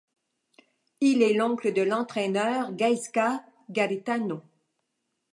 [0.99, 4.41] Il est l'oncle de l'entraîneur Gaizka Garitano.